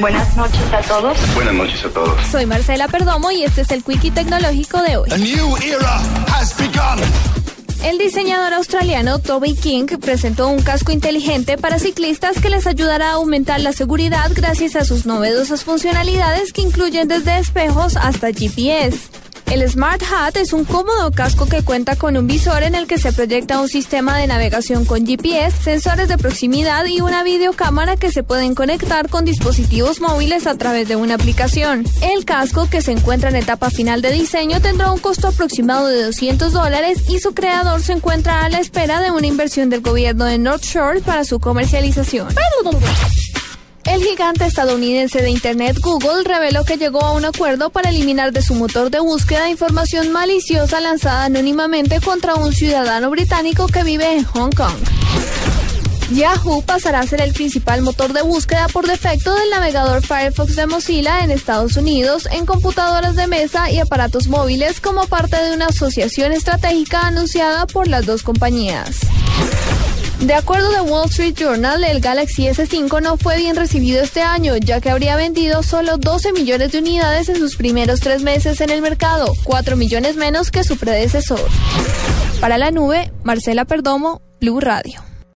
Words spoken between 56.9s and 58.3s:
a ser el principal motor de